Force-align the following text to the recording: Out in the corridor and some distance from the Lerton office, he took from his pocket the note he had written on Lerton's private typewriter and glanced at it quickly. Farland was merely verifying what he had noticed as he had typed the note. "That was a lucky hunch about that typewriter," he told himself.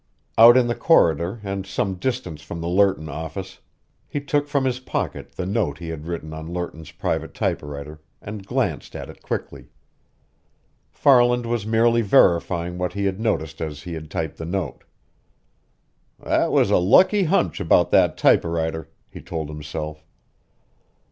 Out 0.35 0.57
in 0.57 0.65
the 0.65 0.73
corridor 0.73 1.39
and 1.43 1.63
some 1.63 1.93
distance 1.93 2.41
from 2.41 2.59
the 2.59 2.67
Lerton 2.67 3.07
office, 3.07 3.59
he 4.07 4.19
took 4.19 4.47
from 4.47 4.65
his 4.65 4.79
pocket 4.79 5.33
the 5.35 5.45
note 5.45 5.77
he 5.77 5.89
had 5.89 6.07
written 6.07 6.33
on 6.33 6.51
Lerton's 6.51 6.89
private 6.89 7.35
typewriter 7.35 8.01
and 8.19 8.43
glanced 8.47 8.95
at 8.95 9.11
it 9.11 9.21
quickly. 9.21 9.67
Farland 10.89 11.45
was 11.45 11.67
merely 11.67 12.01
verifying 12.01 12.79
what 12.79 12.93
he 12.93 13.05
had 13.05 13.19
noticed 13.19 13.61
as 13.61 13.83
he 13.83 13.93
had 13.93 14.09
typed 14.09 14.37
the 14.37 14.45
note. 14.45 14.85
"That 16.17 16.51
was 16.51 16.71
a 16.71 16.77
lucky 16.77 17.25
hunch 17.25 17.59
about 17.59 17.91
that 17.91 18.17
typewriter," 18.17 18.89
he 19.07 19.21
told 19.21 19.49
himself. 19.49 20.03